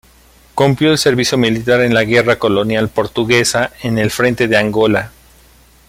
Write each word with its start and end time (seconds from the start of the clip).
Cumplió 0.55 0.89
el 0.89 0.97
servicio 0.97 1.37
militar 1.37 1.81
en 1.81 1.93
la 1.93 2.03
Guerra 2.03 2.39
colonial 2.39 2.89
portuguesa 2.89 3.69
en 3.83 3.99
el 3.99 4.09
frente 4.09 4.47
de 4.47 4.57
Angola. 4.57 5.11